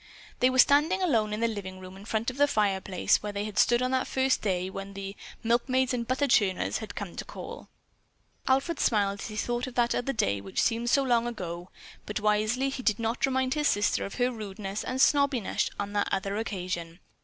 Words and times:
They 0.39 0.49
were 0.49 0.57
standing 0.57 0.99
alone 1.03 1.31
in 1.31 1.41
the 1.41 1.47
living 1.47 1.79
room 1.79 1.95
in 1.95 2.05
front 2.05 2.31
of 2.31 2.37
the 2.37 2.47
fireplace 2.47 3.21
where 3.21 3.31
they 3.31 3.45
had 3.45 3.59
stood 3.59 3.83
on 3.83 3.91
that 3.91 4.07
first 4.07 4.41
day 4.41 4.67
when 4.67 4.95
the 4.95 5.15
"milkmaids 5.43 5.93
and 5.93 6.07
butter 6.07 6.25
churners" 6.25 6.79
had 6.79 6.95
come 6.95 7.15
to 7.17 7.23
call. 7.23 7.69
Alfred 8.47 8.79
smiled 8.79 9.19
as 9.19 9.27
he 9.27 9.35
thought 9.35 9.67
of 9.67 9.75
that 9.75 9.93
other 9.93 10.11
day 10.13 10.41
which 10.41 10.59
seemed 10.59 10.89
so 10.89 11.03
long 11.03 11.27
ago, 11.27 11.69
but 12.07 12.19
wisely 12.19 12.69
he 12.69 12.81
did 12.81 12.97
not 12.97 13.27
remind 13.27 13.53
his 13.53 13.67
sister 13.67 14.03
of 14.03 14.15
her 14.15 14.31
rudeness 14.31 14.83
and 14.83 14.99
snobbishness 14.99 15.69
on 15.79 15.93
that 15.93 16.09
other 16.11 16.35
occasion. 16.35 16.99